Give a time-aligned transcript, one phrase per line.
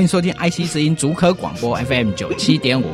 [0.00, 2.86] 欢迎收听 IC 之音竹科广播 FM 九七点五，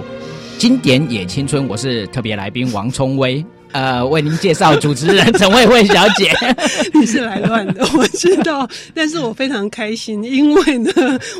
[0.59, 3.46] 经典也青春，我是特别来宾王聪威。
[3.71, 6.32] 呃，为您介绍主持人 陈慧慧小姐。
[6.93, 10.90] 你是来乱的， 我知道，但是我非常开心，因为呢，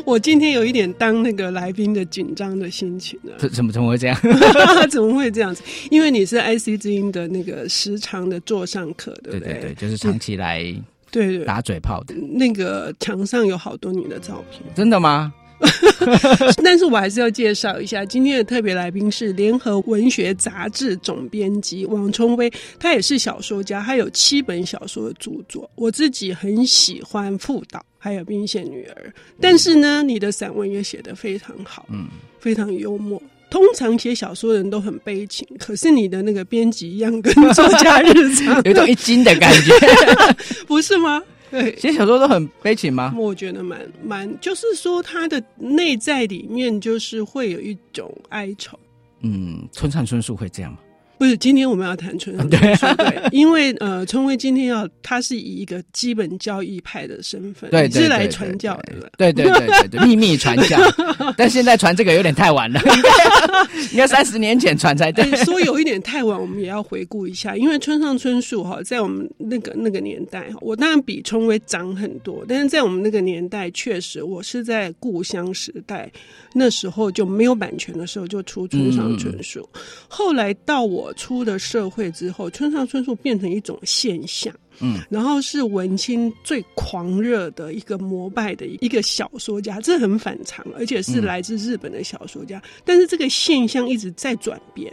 [0.05, 3.49] 我今天有一点当那个来宾的紧张的心情了。
[3.49, 4.17] 怎么怎么会这样？
[4.89, 5.61] 怎么会这样子？
[5.91, 9.53] 因为你是 IC 之音的那个时常的座上客，对不对？
[9.55, 10.63] 对对对，就是长期来
[11.11, 12.15] 对对打嘴炮的。
[12.15, 15.33] 那个墙上有好多你的照片，真的吗？
[16.63, 25.69] 但是我还是要介绍一下，今天的特别来宾是联合文学杂志总编辑王聪威，他也是小说家，他有七本小说的著作。
[25.75, 29.09] 我自己很喜欢《妇导》，还有《冰线女儿》，
[29.41, 32.07] 但是呢，你的散文也写得非常好，嗯，
[32.39, 33.21] 非常幽默。
[33.49, 39.73] 通常写小说的人都很悲情，可是你的那个编辑一样，跟作家日常 有种一惊的感觉，
[40.67, 41.23] 不是吗？
[41.49, 43.13] 对，写小说都很悲情吗？
[43.17, 48.77] 我觉得蛮蛮，就是说他的内在里面就是会有一种哀愁。
[49.21, 50.79] 嗯，村上春树会这样吗？
[51.17, 60.77] 不是，今天我们要谈村上春 树，对，因为呃，春威今天要他是以一个基本教义派的身份，对，是来传教的，对对对对对，秘密传教，
[61.35, 62.79] 但现在传这个有点太晚了，
[63.91, 65.25] 应该三十年前传才对。
[65.43, 76.11] 说有一点太晚，我们也要回顾一下，因为村上春树哈，在我们那个那个年代哈，我当然比春威长很多，但是在我们那个年代，确实我是在故乡时代，
[76.53, 81.06] 那时候就没有版权的时候就出村上春树，嗯、后来到我。
[81.13, 92.57] 出了社会之后，村上春树变成一种现象，嗯，然后是文青最狂热的一个膜拜的一个小说家，这很反常，而且是来自日本的小说家。
[92.59, 94.91] 嗯、但是这个现象一直在转变，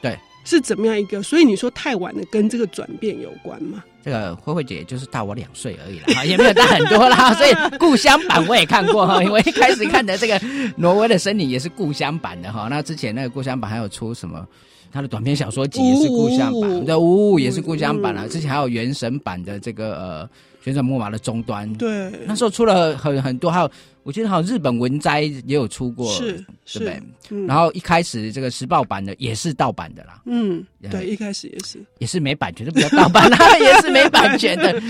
[0.00, 1.22] 对，是怎么样一个？
[1.22, 3.82] 所以你说太晚了，跟这个转变有关吗？
[4.04, 7.34] 这个慧慧姐就是大我两岁而已了，也没有大很多啦。
[7.34, 10.40] 所以故乡版我也看过哈，因为一开始看的这个
[10.76, 12.68] 挪威的森林也是故乡版的哈。
[12.70, 14.46] 那之前那个故乡版还有出什么？
[14.92, 18.28] 他的短篇小说集也是故乡版的，呜呜也是故乡版了。
[18.28, 20.30] 之前还有原神版的这个呃
[20.66, 23.70] 旋转木马的终端，对，那时候出了很很多，还有
[24.02, 26.32] 我记得好像日本文摘也有出过，是
[26.64, 27.00] 对不对？
[27.30, 34.82] 嗯、然后一开始这个时报版的也是盗版的啦，嗯，对，一开始也是也是没版权，就不叫盗版啦， 也是没版权的。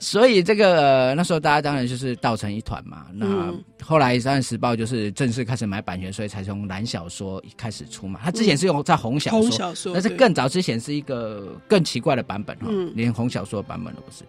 [0.00, 3.06] 所以这个、呃、那时候大家当然就是倒成一团嘛。
[3.12, 3.52] 那
[3.82, 8.20] 后来当然时报就是正式开始买版权，所以才从蓝小说一开始出嘛。
[8.22, 14.22] 他之前是用在红小说，红小说，但是更早之前是一个更奇怪的版本哈，嗯、连红小说的版本都不是。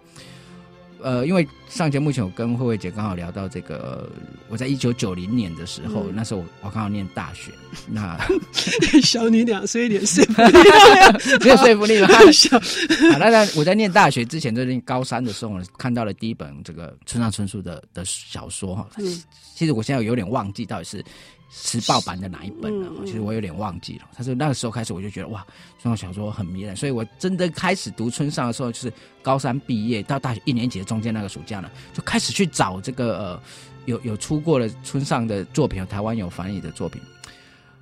[1.01, 4.09] 呃，因为上节目前我跟慧慧姐刚好聊到这个，
[4.49, 7.51] 我在一九九零年的时候，嗯、那时候我我刚好念大学，
[7.87, 8.17] 那
[9.01, 12.07] 小你两岁一点说服力， 没有说服力吗？
[12.31, 12.59] 小，
[13.11, 19.23] 好，那那我在念大学之前，就是念高三的时候，我看到了第一本这个村上春树的的小说哈，嗯、
[19.55, 21.03] 其实我现在有点忘记到底是。
[21.49, 22.89] 时报版的哪一本了？
[23.05, 24.05] 其实我有点忘记了。
[24.15, 25.45] 他说那个时候开始，我就觉得哇，
[25.79, 26.75] 村上小说很迷人。
[26.75, 33.41] 所以我真的开始读村上的时候，就是高三毕业到大学一年级的中间那个暑假呢，就开始去找这个呃，
[33.85, 37.01] 有有出过的村上的作品，台湾有翻译的作品。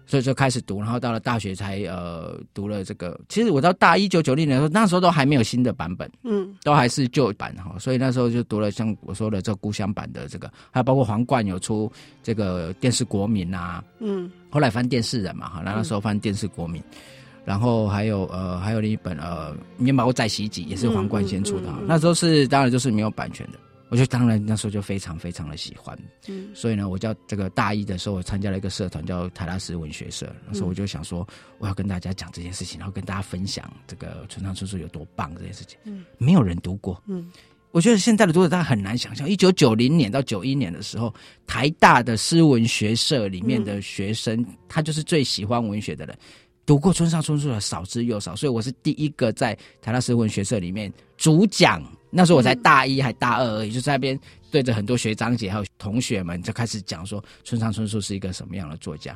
[0.08, 3.20] 所以就开始读，然后到了大学才呃读了这个。
[3.28, 7.76] 其实我到大一九九零年的时候，那时候都还没有新的版本，嗯，都还是旧版哈。
[7.78, 11.92] 所以那时候就读了像我说的这个故乡版的这个，还有包括皇冠有出
[12.24, 16.98] 这个电视国民啊，嗯，后来翻电视人嘛哈，那那时候翻电视国民，嗯、
[17.44, 23.60] 然后还有呃还有另一本呃面包在袭击也是皇冠先出的，嗯嗯嗯、那时候是当然就是没有版权的。
[23.90, 30.36] 我就当然那时候就非常非常的喜欢，嗯，所以呢，我叫这个大一的时候，我参加了一个社团叫台拉斯文学社。
[30.46, 31.26] 那时候我就想说，
[31.58, 35.80] 我要跟大家讲这件事情，然后跟大家分享这个村上春树有多棒这件事情。
[35.86, 37.32] 嗯，没有人读过，嗯，
[37.72, 41.14] 我觉得现在的读者大家很难想象，一九九零年到九一年的时候，
[41.46, 46.18] 台大的诗文学社里面的学生，他就是最喜欢文学的人，
[46.66, 51.82] 读过村上春树的少之又少，所以我是第一个在台大诗文学社里面主讲。
[52.10, 54.18] 那时候我才大一还大二而已，就在那边
[54.50, 59.16] 对着很多学长姐还有同学们就开始讲说村上春树是一个什么样的作家。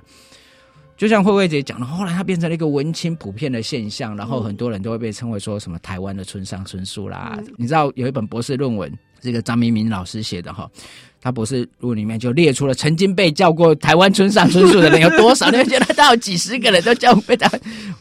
[0.98, 7.36] 就像慧慧姐讲的，后来他变成了一个文青普遍的现象，然后很多人都会被称为说什么台湾的村上春树啦。
[7.40, 10.70] 嗯、你知道有一本博士论文，这个张明明老师写的哈，
[11.20, 17.50] 他博士论文里面就列出了曾经被叫过台湾村上春树的人有多少，你会觉得他有几十个人都叫被他，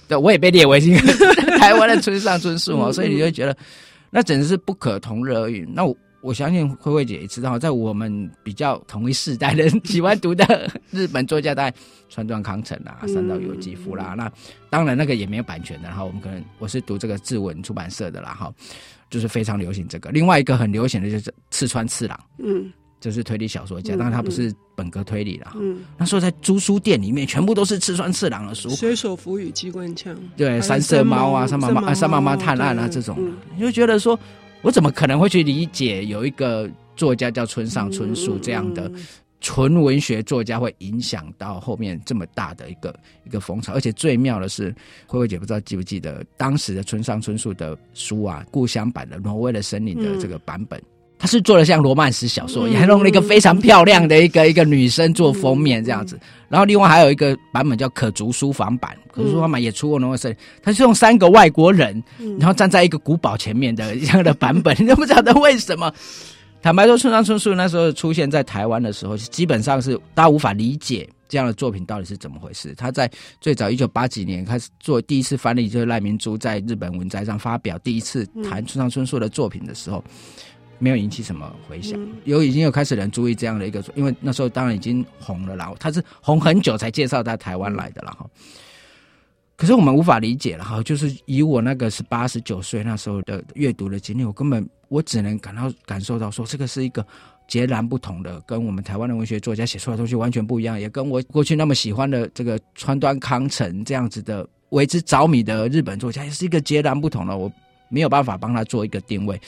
[0.06, 1.14] 对，我也被列为一个
[1.56, 3.56] 台湾的村上春树哦，所以你就会觉得。
[4.10, 5.68] 那简直是不可同日而语。
[5.72, 11.76] 那我我相信慧慧姐也知道，在我们比较同一世代人喜欢读的日本作家，大概
[12.10, 14.14] 川端康成啊、三岛由纪夫啦。
[14.18, 14.30] 那
[14.68, 15.88] 当然那个也没有版权的。
[15.88, 18.52] 然后我们可能我是读这个志文出版社的啦，哈，
[19.08, 20.10] 就是非常流行这个。
[20.10, 25.52] 另外一个很流行的就是赤川次郎，嗯，就是推理小说家，当然他不是本科推理了。
[25.56, 33.16] 嗯，那时候在租书店里面，全部都是赤川次郎的书，水手服与机关枪，对，三色猫啊，三妈妈啊，三妈妈探案啊，这种，
[33.56, 34.18] 你就觉得说，
[34.60, 38.92] 我怎么可能会去理解有一个作家叫村上春树这样的
[39.40, 42.94] 纯文学作家会影响到后面这么大的一个
[43.24, 43.72] 一个风潮？
[43.72, 44.74] 而且最妙的是，
[45.06, 50.78] 慧慧姐不知道记不记得当时的村上春树的书啊，故乡版的《挪威的森林》的这个版本。
[51.20, 56.18] 他是做的像罗曼史小说，也还弄了一个非常漂亮的一个一个女生做封面这样子。
[56.48, 62.02] 然后另外还有一个版本叫可读书房版，可读书房版也出过《挪威森林》，他是用三个外国人，
[62.38, 65.92] 然后站在一个古堡前面的 这样的版本，你都不晓得为什么。
[66.62, 72.74] 坦白说，村上春树那时候出现在台湾的时候，基本上是大家无法理解这样的作品到底是怎么回事。
[72.76, 80.02] 他在最早一九八几年开始做第一次翻译，就是赖明珠在日本文摘上发表第一次谈村上春树的作品的时候。
[80.80, 88.26] 没有引起什么回响，有已经有开始人注意这样的一个，因为那时候当然已经红了啦，他是红很久才介绍到台湾来的了哈。
[89.56, 97.06] 可是我们无法理解了哈，就是以我那个十八十九岁那时候的阅读的经历，我根本我只能感到感受到说，这个是一个
[97.46, 107.52] 截然不同的，跟我们台湾的文学作家写出来的东西完全不一样，也跟我过去那么喜欢的这个川端康成这样子的为之着迷的日本作家，也是一个截然不同的，我
[107.90, 109.38] 没有办法帮他做一个定位。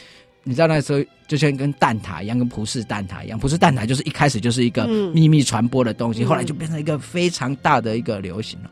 [0.44, 8.70] 你知道那时候就像跟蛋挞一样，跟葡式蛋挞一样，葡式蛋挞就是一开始就是一个秘密传播的东西，嗯、后来就变成一个非常大的一个流行了。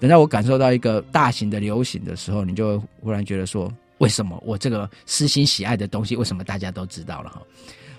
[0.00, 7.42] 等到我感受到一个大型的流行的时候，你就会忽然觉得说，为什么我这个私心喜爱的东西，为什么大家都知道了哈？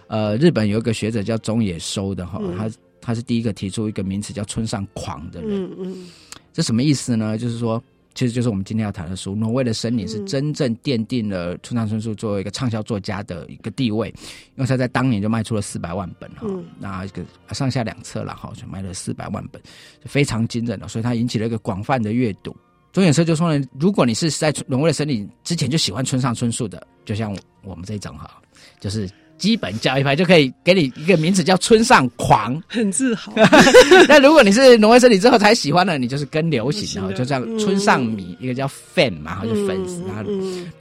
[0.08, 2.70] 呃，日本有一个学者叫中野收的哈，他
[3.00, 6.08] 他是第一个提出一个名词叫村上狂的人，嗯嗯，
[6.52, 7.38] 这什么意思呢？
[7.38, 7.82] 就是说。
[8.18, 14.08] 其实就是我们今天要谈的书《挪威的森林》，是真正奠定了村上春树作为一个畅销作家的一个地位，
[14.56, 16.48] 因为他在当年就卖出了四百万本哈，
[16.80, 19.62] 那一个上下两册了哈，就卖了四百万本，
[20.06, 22.58] 非常惊人的，所以他引起了一个广泛的阅读。
[22.92, 28.42] 中野社就说呢，如果你是在《挪威的森林》之前就喜欢村上春树的，就像我们这一种哈，
[28.80, 29.08] 就是。
[29.38, 33.34] 基本教育派就可以给你一个名字叫村上狂，很自豪。
[34.08, 40.24] 那如果你是挪威森林之后才喜欢的，你就是跟流行， 然后就叫村上迷，一个叫 fan 嘛，然后就粉丝，然后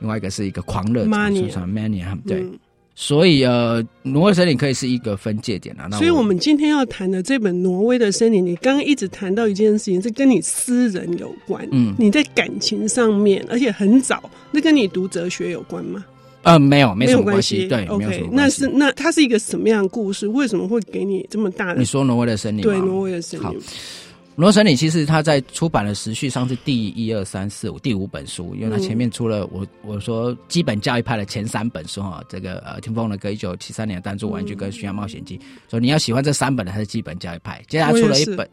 [0.00, 2.44] 另外一个是一个狂热村上 mania，对。
[2.98, 5.86] 所以呃，挪威森林可以是一个分界点啊。
[5.90, 16.02] 那所以我们今天要谈的这本《挪威的森林》，你刚刚一直谈到一件事情，是跟你私人有关，嗯，你在感情上面，而且很早，那跟你读哲学有关吗？
[16.46, 17.66] 呃，没有，没什么关系。
[17.66, 20.28] 对，OK，那是那它是一个什么样的故事？
[20.28, 21.80] 为什么会给你这么大的？
[21.80, 22.62] 你说挪威的森林？
[22.62, 23.48] 对，挪威的森林。
[23.48, 23.60] 挪
[24.44, 35.38] 威森林其实他在出版的时序上是第一二三四五第五本书， 因为他前面出了我我说基本教育派的前三本书哈，这个呃听风的歌一九七三年的弹珠玩具跟《巡洋冒险记》，
[35.70, 37.62] 所以你要喜欢这三本的，它是基本教育派。
[37.66, 38.50] 接下来出了一本，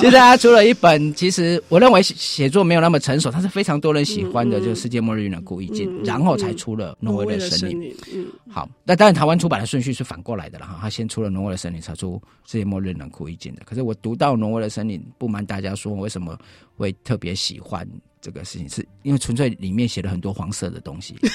[0.00, 7.78] 接下来出了一本，其实我认为写作没有那么成熟，它是非常多人喜欢的，就是《世界末日令人故意镜》，然后才出了《挪威的森林》。
[8.14, 12.14] 嗯，好，那当然台湾出版的顺序是反过来的了哈，他先出了《挪威的森林》，才出
[12.50, 13.62] 《世界末日令人故意镜》的。
[13.66, 14.37] 可是我读到。
[14.38, 16.38] 挪威的森林，不瞒大家说，我为什么
[16.76, 17.86] 会特别喜欢
[18.20, 21.16] 这个事情，是因为纯粹里面写了很多黄色的东西。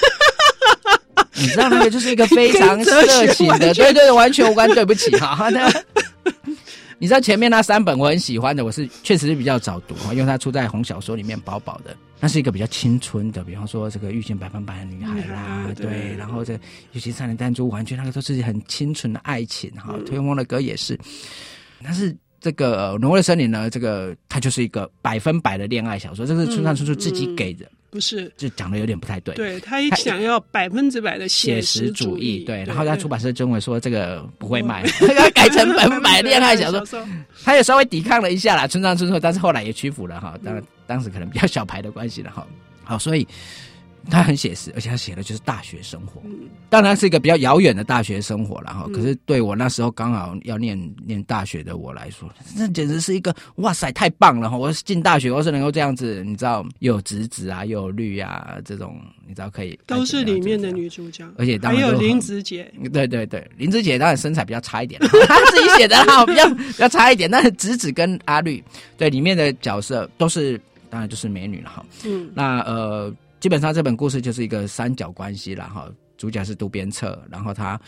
[1.36, 4.70] 你知道那个就是一个非常色情的， 对，对对，完全无关。
[4.70, 5.68] 对不起哈，那
[6.98, 11.94] 你知道前面那三本我很喜欢的，我是确实是比较早读哈，因为它出在红小说里面，薄薄的。
[12.20, 16.54] 那是一个比较青春的，比方说这个遇见百分百的女孩啦，对，对，然后这
[16.92, 19.94] 尤其三年弹珠玩具，那个都是很清纯的爱情哈。
[20.06, 20.98] 推风的歌也是，
[21.82, 22.16] 但是。
[22.44, 29.34] 这个《挪威的森林》呢，这个它就是一个百分百的恋爱小说，这是村上春树自己给的，不是就讲的有点不太对。
[29.34, 32.62] 对，他想要百分之百的写实主义，对。
[32.64, 34.82] 然后他出版社认为说这个不会卖，
[35.16, 36.84] 他改成百分百 恋爱小说，
[37.42, 40.38] 他也稍微抵抗了一下啦，村上春树，但是后来也屈服了哈。
[40.44, 42.46] 当然当时可能比较小牌的关系了哈。
[42.84, 43.26] 好，所以。
[44.10, 46.20] 他很写实，而且他写的就是大学生活，
[46.68, 48.86] 当然是一个比较遥远的大学生活了哈。
[48.92, 54.56] 可是对我那时候刚好要念念大学的我来说，那简直是一个哇塞，太棒了哈！
[54.56, 67.30] 我进大学，我是能够这样子，你知道，又有直子啊，又有绿啊，这种你知道可以都是里面的女主角，而且当然还有林子姐，对对对，林子姐当然身材比较差一点， 她自己写的哈，比较 比较差一点。
[67.30, 68.62] 但是直子跟阿绿
[68.96, 71.84] 对里面的角色都是当然就是美女了哈。
[72.04, 73.12] 嗯，那呃。
[73.44, 75.86] 基本上这本故事就是一个三角关系了哈，
[76.16, 77.78] 主角是渡边彻，然后他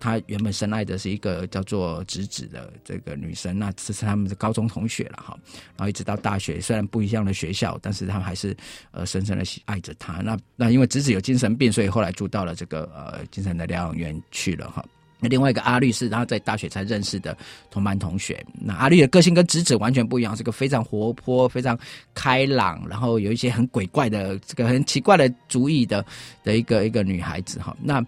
[0.00, 5.38] 他原本深爱的是一个叫做直子的这个女生，那这是他们的高中同学了哈，
[5.76, 8.56] 然后一直到大学，虽然不一样的学校，但是他们还是
[8.90, 10.22] 呃深深的喜爱着他。
[10.22, 14.82] 那那因为直子有精神病，所以后来住到了这个呃精神的疗养院去了哈。
[15.18, 17.36] 那另外一个阿绿是他在大学才认识的
[17.70, 18.44] 同班同学。
[18.52, 21.78] 那阿绿的个性跟直子完全不一样，是个非常活泼、非常
[22.14, 26.04] 开朗，然后有一些很鬼怪的这个很奇怪的主意的
[26.44, 27.76] 的一个一个女孩子哈。
[27.82, 28.04] 那。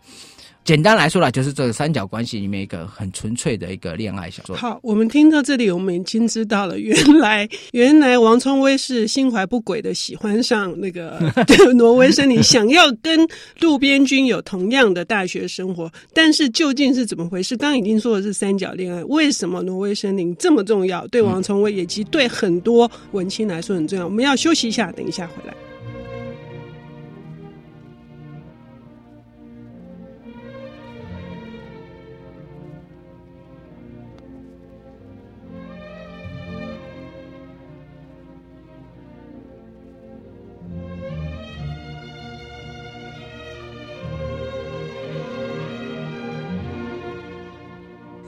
[0.68, 4.54] 简单来说啦，就是这个三角关系里面一个很纯粹的一个恋爱小说。
[4.54, 11.18] 好，我们听到这里，我们已经知道了，原来 原来王聪威是心怀不轨的喜欢上那个
[11.76, 13.26] 挪威森林，想要跟
[13.58, 17.56] 渡边君有同样的大学生活，但是究竟是怎么回事？
[17.56, 21.06] 刚刚已经说的是三角恋爱，为什么挪威森林这么重要？
[21.06, 24.04] 对王聪威以及对很多文青来说很重要。
[24.04, 25.54] 我们要休息一下，等一下回来。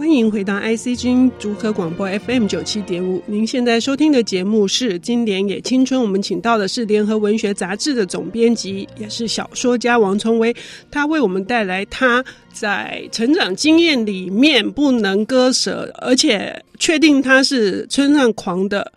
[0.00, 3.22] 欢迎回到 IC 君竹科广播 FM 九七点五。
[3.26, 10.56] 您现在收听的节目是《经典也青春》，我们请到的是联合文学杂志的总编辑，也是小说家王崇威。
[10.90, 18.90] 他为我们带来他在成长经验里面不能割舍，而且确定他是村上狂的。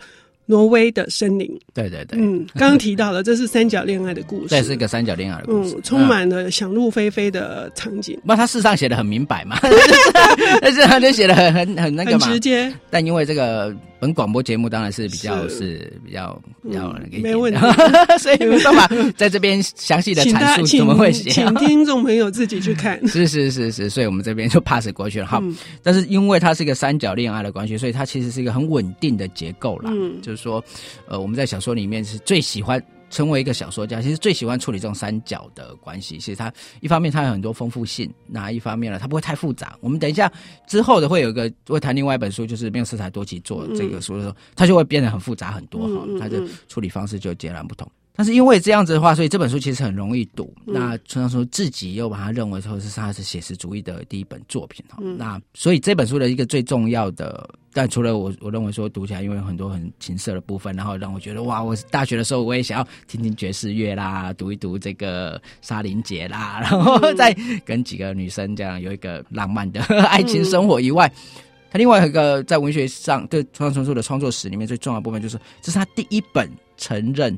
[0.45, 8.19] 挪威的森林，对对对，嗯，刚刚提到了，这是三角恋爱的故事，这是一个三角恋爱的故事，嗯，充满了想入非非的场景。
[8.23, 9.57] 那、嗯、他事实上写的很明白嘛，
[10.61, 12.73] 但是他就写的很很很那个嘛，很直接。
[12.89, 13.75] 但因为这个。
[14.03, 17.59] 本广播节目当然是比较是，比较比较那个，没问题，
[18.19, 22.99] 所以没办法在这边详细的阐述怎么会写，请听众朋友自己去看。
[23.07, 25.25] 是是是是，所以我们这边就 pass 过去了。
[25.25, 29.89] 哈，嗯、但是因为它是一个三角恋爱的关系，所以它其实是一个很稳定的结构啦。
[29.93, 30.61] 嗯，就是说，
[31.07, 32.83] 呃，我们在小说里面是最喜欢。
[33.13, 36.17] 成为一个小说家，其实最喜欢处理这种三角的关系。
[36.17, 36.51] 其实他
[36.81, 39.77] 一方面他有很多丰富性，那一方面呢，他不会太复杂。
[39.81, 40.29] 我们等一下
[40.65, 47.87] 之后的会有一个会谈另外一本书，就是没有色彩多奇做这个书的时候，他就会变得很复杂很多哈，他的处理方式就截然不同。
[48.15, 50.53] 但是因为这样子的话，所以这本书其实很容易读。
[50.67, 54.99] 嗯、那村上说自己又把它认为说是他是写实主义的第一本作品哈。
[55.01, 71.11] 嗯、那所以这本书的一个最重要的，但除了我我认为说读起来因为有很多很情色的部分，然后让我觉得哇，我大学的时候我也想要听听爵士乐啦，读一读这个沙林杰啦， 然后再跟几个女生这样有一个浪漫的爱情生活以外，
[71.71, 77.35] 他另外一个在文学上对村上春树的创作史里面最重要的部分就是这是他第一本承认。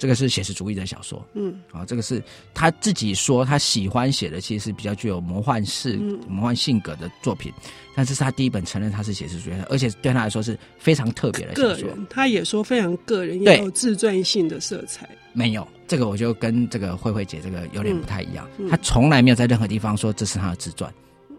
[0.00, 2.22] 这个是写实主义的小说，嗯，啊，这个是
[2.54, 7.52] 他自己说他喜欢写的，其实是比较具有魔幻式、嗯、魔幻性格的作品。
[7.94, 11.82] 但是是他第一本承认他是写实主义的，而且对他来说是非常特别的小说。
[11.82, 15.06] 个人，他也说非常个人，也有自传性的色彩。
[15.34, 18.48] 没有这个，我就跟这个慧慧姐这个有点不太一样。
[18.56, 20.90] 嗯嗯、他从来没有在任何地方说这是他的自传，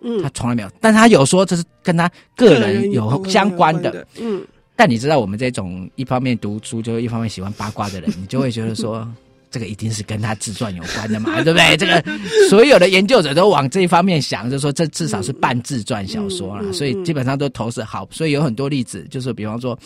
[0.04, 4.46] 嗯，他从来没有，但他有说这是跟他个人有相关的，的嗯。
[4.82, 9.08] 但你知道，我们这种一方面读书，就一方面喜欢八卦的人，你就会觉得说，
[9.52, 11.78] 这个一定是跟他自传有关的嘛，对不对？
[11.78, 12.04] 这个
[12.50, 18.08] 所有的研究者都往这一方面想，就说这至少是半自传小说啦，所以基本上都投射好。
[18.10, 19.78] 所以有很多例子，就是比方说，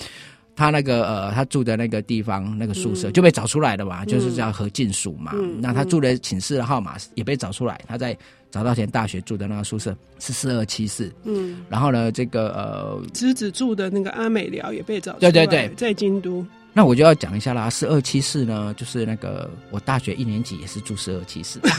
[0.56, 5.34] 他那个呃，他住的那个地方那个宿舍就被找出来了嘛，就是叫何进署嘛。
[5.60, 8.18] 那他住的寝室的号码也被找出来，他在。
[8.56, 16.46] 早稻田大学住的那个宿舍是四二七四，嗯，然后呢，这个呃，侄子住的那个阿美寮也被找出来，对对对，在京都。
[16.72, 21.70] 那我就要讲一下啦，四二七四呢，就是那个我大学一年级也是住四二七四， 在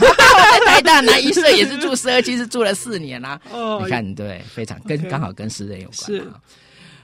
[0.67, 3.41] 台大南一舍也是住四二七四，住了四年啦。
[3.51, 6.11] 哦，你看，对，非常跟刚好跟诗人有关。
[6.11, 6.23] 是。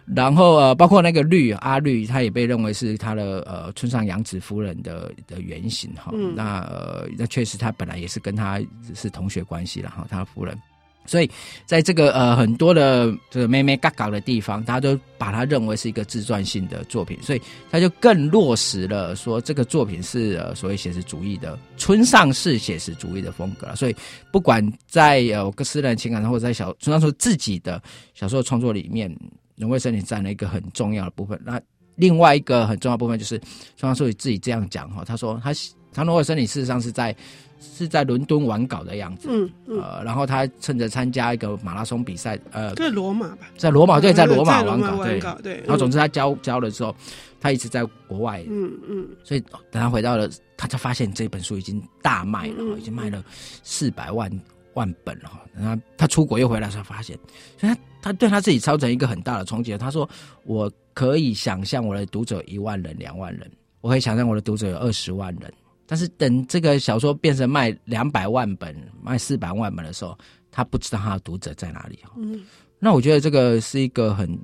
[0.06, 6.12] 然后呃，包括那个绿阿绿，他也被认为是他的呃村上洋子夫人的的原型哈。
[6.14, 8.62] 嗯、那呃，那确实他本来也是跟他
[8.94, 10.60] 是同学关系，了哈他的夫人，
[11.06, 11.32] 所以
[11.66, 17.42] 在这个呃很多的这个妹妹嘎嘎的地方，大家都把他认为是一个自传性的作品，所以
[17.72, 23.74] 他就更落实了说这个作品是呃所谓写实主义的村上式写实主义的风格。
[23.74, 23.96] 所以
[24.34, 27.82] 不管在呃个私人情感上，或者在小村上说自己的
[28.14, 29.10] 小说创作里面。
[29.56, 31.40] 挪威森林占了一个很重要的部分。
[31.46, 31.62] 那
[31.96, 33.38] 另外一个很重要的部分就是，
[33.76, 35.52] 村上自己这样讲哈，他说他
[35.94, 37.16] 他挪威森林事实上是在
[37.60, 45.58] 是在伦敦完稿的样子，嗯，嗯呃，然后他趁着参加一个马拉松比赛，呃，在罗马吧，在罗马对，在罗马完稿，对对。
[45.58, 46.96] 然后总之他交交了之后，
[47.40, 53.24] 他一直在国外，嗯嗯，所以等他回到了，他才发现这本书已经大卖了，嗯、已经卖了
[53.62, 54.30] 四百万。
[54.74, 57.18] 万本了，然后他出国又回来才发现，
[57.58, 59.78] 所以他他对他自己造成一个很大的冲击。
[59.78, 60.10] 他说
[60.46, 63.50] ：“我可以想象我的读者一万人、两万人，
[63.82, 65.54] 我可以想象我的读者有二十万人。
[65.86, 70.18] 但是等这个小说变成卖两百万本、卖四百万本的时候，
[70.50, 72.12] 他不知道他的读者在哪里哈。
[72.18, 72.42] 嗯，
[72.80, 74.38] 那我觉得这个是一个很，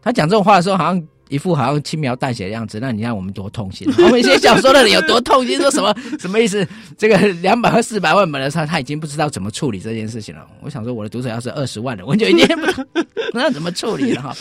[0.00, 2.78] 他讲这种话的时候，好像一副好像轻描淡写的样子。
[2.80, 6.66] 那你看我们多痛心， 我们写小说的人有多痛心，说什么 什么意思？
[6.96, 10.46] 这个两百和四百万本的他，他已经不知道怎么处理这件事情了。
[10.60, 12.86] 我想说，我的读者要是二十万人，我就已经不知
[13.32, 14.36] 道 怎么处理了哈。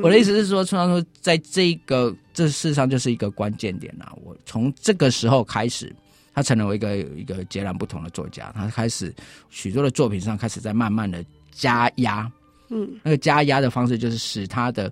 [0.00, 4.06] 我的意思是说，村上说，在这个这事实上就是一个关键点呐。
[4.22, 5.92] 我从这个时候开始，
[6.32, 8.52] 他成为一个一个截然不同的作家。
[8.54, 9.12] 他开始
[9.50, 12.30] 许多的作品上开始在慢慢的加压，
[12.68, 14.90] 嗯，那个加压的方式就是使他的，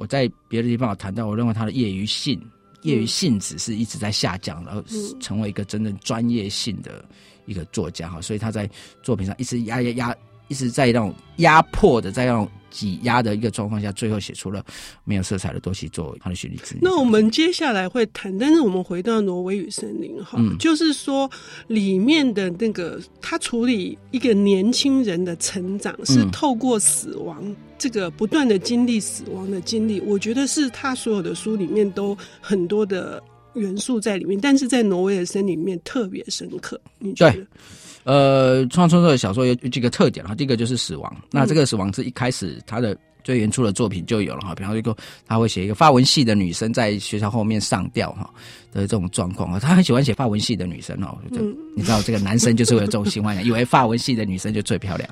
[0.00, 2.40] 我在别的地方有谈到，我认为他的业余性、
[2.80, 4.82] 业余性质是一直在下降，然后
[5.20, 7.04] 成为一个真正专业性的
[7.44, 8.18] 一个作家哈。
[8.18, 8.66] 所以他在
[9.02, 10.16] 作品上一直压压压，
[10.50, 12.46] 一直在那种压迫的在那种。
[12.72, 14.64] 挤压的一个状况下，最后写出了
[15.02, 16.76] 没有色彩的东西作为他的旋律之。
[16.80, 21.28] 那我们接下来会谈，但是我们回到挪威与森林哈，嗯、就是说
[21.66, 33.20] 里面的那个他处理一个年轻人的成长，是透过死亡、嗯、这个不断的经历死亡的经历，我觉得是他所有的书里面都很多的
[33.54, 36.80] 元素在里面，但是在挪威的森林里面特别深刻。
[37.00, 37.44] 你觉得？
[38.04, 41.14] 呃，村上春树的小说有几个特点哈，第一个就是死亡。
[41.30, 48.28] 那这个死亡是一开始他的最原初的作品就有了哈，比方说一个他会写一个发文系的女生在学校后面上吊哈
[48.72, 49.52] 的这种状况。
[49.52, 51.40] 啊，他很喜欢写法文系的女生哦，就
[51.76, 55.08] 你知道这个男生就是会有这种喜欢的， 以为法文系的女生就最漂亮，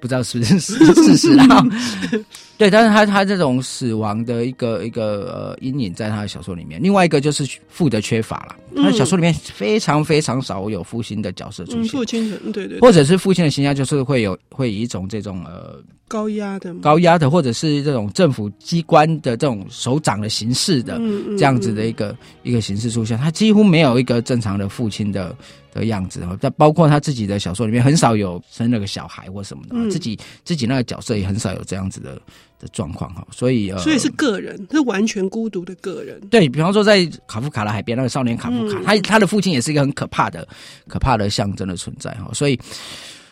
[0.00, 1.64] 不知道是不是事实啊？
[2.58, 6.82] 对，但是他他这种死亡的一个一个呃阴影在他的小说里面。
[6.82, 15.76] 另外一个就是父的缺乏了，他的小说里面非常非常少有父亲的角色出现，父亲的对对，或者是父亲的形象就是会有会以一种这种呃
[16.06, 21.00] 高压的高压的，或者是这种政府机关的这种首长的形式的
[21.38, 25.34] 这样子的一个一个形式出现，他几乎没有一个正常的父亲的。
[25.72, 32.20] 的样子哈，但包括他自己的小说里面很少有生了个小孩或什么的，嗯、自己自己那个角色也很少有这样子的
[32.58, 36.20] 的状况哈，所以呃，所以是个人，是完全孤独的个人。
[36.28, 40.44] 对，比方说在卡夫卡的海边那个少年卡夫卡，嗯、他他的父亲也是一个很可怕的、
[40.88, 42.58] 可怕的象征的存在哈，所以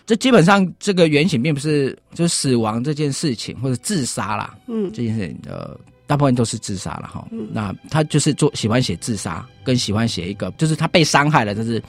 [0.07, 5.77] 这基本上这个原型并不是就是死亡这件事情或者自杀啦，嗯，这件事情呃。
[6.09, 11.81] 大部分都是自杀了哈，嗯、那他就是做喜欢写自杀，跟喜欢写一个，就是他被伤害了，这是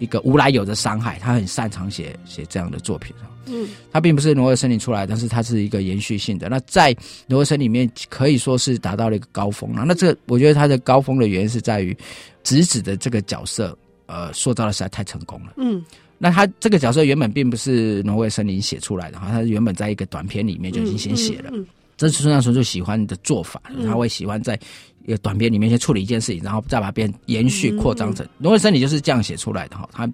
[0.00, 3.14] 一个无来由的伤害，他很擅长写写这样的作品。
[3.46, 6.48] 嗯，他并不是挪威森林出来，但是他是一个延续性的。
[6.48, 6.94] 那在
[7.28, 9.84] 挪威森林里面可以说是达到了一个高峰了。
[9.86, 11.96] 那这个我觉得他的高峰的原因是在于
[12.42, 15.52] 直子的这个角色，呃，塑造的实在太成功了。
[15.56, 15.82] 嗯，
[16.18, 21.50] 那他这个角色原本并不是挪威森林写出来的哈，他原本在一个短片里面就已经先写了。
[21.52, 21.66] 嗯嗯嗯
[21.98, 24.58] 这是村上春树喜欢的做法，他会喜欢在
[25.04, 28.24] 一个短篇里面先处理一件事情，然后再把它变延续扩张成。
[28.38, 29.88] 挪威森林就是这样写出来的哈。
[29.92, 30.08] 他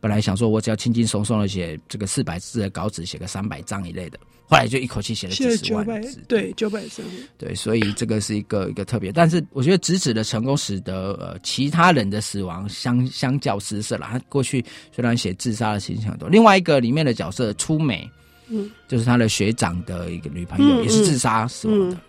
[0.00, 7.02] 本来想说，我只要轻轻松松的写这个四百字的稿纸，写个三百章一类的，后来就一口气写了几十万字，对，九百字。
[7.38, 9.10] 对，所以这个是一个一个特别。
[9.10, 14.06] 但是我觉得直子的成功使得呃其他人的死亡相相较失色了。
[14.10, 14.62] 他过去
[14.94, 18.06] 虽然写自杀的形象多，另外一个里面的角色出美。
[18.50, 21.94] 嗯，就是他的学长的一个女朋友，嗯、也是自杀死亡的。
[21.94, 22.00] 嗯、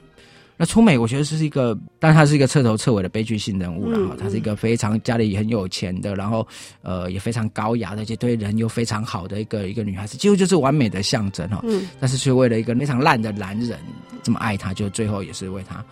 [0.58, 4.16] 那出美，我觉得是一个，但他是一个彻头彻尾的悲剧性人物了哈。
[4.20, 6.48] 他、嗯、是一个非常家里很有钱的，然后
[6.82, 11.62] 呃也非常高雅的，而且对人又非常好的一个一个女孩子，几乎就是完美的象征哈。
[11.64, 11.88] 嗯。
[12.00, 13.80] 但是却为了一个非常烂的男人
[14.24, 15.84] 这么爱她，就最后也是为她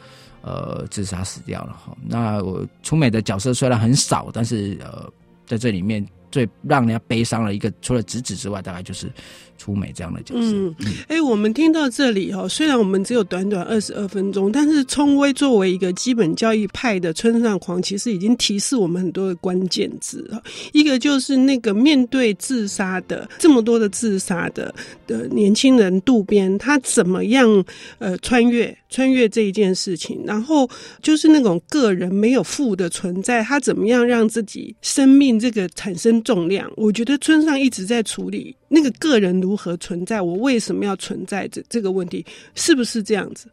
[0.42, 1.96] 呃自杀死掉了哈。
[2.06, 5.08] 那我出美的角色虽然很少，但是呃
[5.46, 9.12] 在这里面最让人家悲伤的一个，除了直子之外，大概就是。
[9.60, 10.74] 出美这样的角色，嗯，
[11.10, 20.42] 哎、欸，我们听到这里哈，虽然我们只有短短二十二分钟，但是聪威作为一个基本教义派的村上狂，其实已经提示我们很多的关键字啊。
[20.72, 24.74] 一个就是那个面对自杀的这么多的自杀的
[25.06, 27.66] 的年轻人渡边，他怎么样
[27.98, 30.70] 呃穿越穿越这一件事情，然后
[31.02, 36.72] 就是那种个人没有父的存在，他怎么样让自己生命这个产生重量？
[36.76, 40.22] 我觉得村上一直在处理那个个人如何存在？
[40.22, 41.48] 我为什么要存在？
[41.50, 43.48] 这这个问题是不是这样子？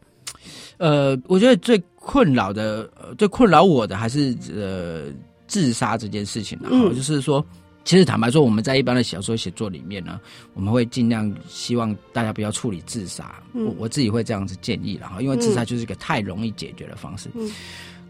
[0.79, 5.07] 呃，我觉得最困扰的，最困扰我的还是呃
[5.49, 6.59] 自杀这件事情。
[6.63, 10.21] 然后就是说，嗯、其实坦白说，我们在一般的小说写作里面呢，
[10.55, 13.43] 我们会尽量希望大家不要处理自杀。
[13.55, 14.99] 嗯、我我自己会这样子建议。
[15.01, 17.29] 然后，因为自杀就是一个太容易解决的方式。
[17.35, 17.51] 嗯、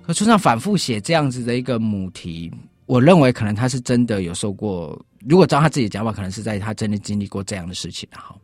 [0.03, 2.53] 可村上反复写这样子的一个母题，
[2.87, 5.01] 我认为可能他是真的有受过。
[5.29, 8.41] 如果照他自己讲法，可能是在他真的经历过这样的事情，然后，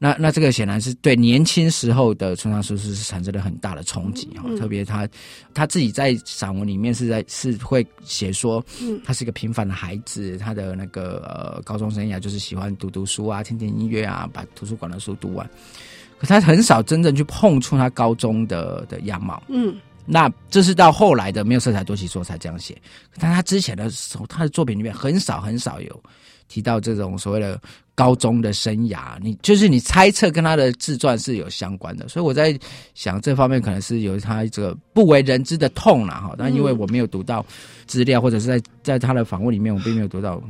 [0.00, 5.08] 那那这个显然是对年轻时候的村上春树是产生了很大的冲击哈，嗯、特别他
[5.54, 8.64] 他自己在散文里面是在是会写说，
[9.04, 15.48] 他是一个平凡的孩子，他的那个呃高中生涯就是喜欢读读书啊，听听音乐啊，把图书馆的书读完，
[16.18, 19.76] 可他很少真正去碰触他高中的的样貌，嗯，
[20.10, 22.80] 那这是到后来的没有色彩多起作才这样写，
[23.18, 26.02] 但他之前的时候，他的作品里面很少很少有
[26.48, 27.60] 提到这种所谓的。
[27.98, 32.56] 高中的生涯，你就是你猜测跟他的自传是有相关的，所以我在
[32.94, 36.32] 想这方面可能是有他这个不为人知的痛了哈。
[36.38, 37.44] 但因为我没有读到
[37.88, 40.40] 资料，或者是在在他的访问里面，我并没有读到。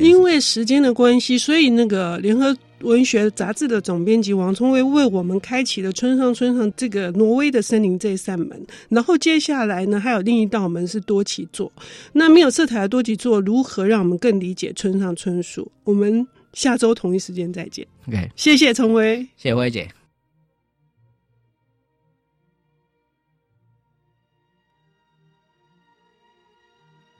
[0.00, 8.60] 因为时间的关系，所以那个联合文学杂志的总编辑王聪威为我们开启了村上村上这个挪威的森林这一扇门。
[8.88, 11.70] 然后接下来呢，还有另一道门是多奇作。
[12.12, 15.70] 那没有色彩的多奇作，如何让我们更理解村上春树？
[15.84, 16.26] 我们。
[16.56, 17.86] 下周同一时间再见。
[18.08, 19.86] OK，谢谢陈威，谢谢辉姐。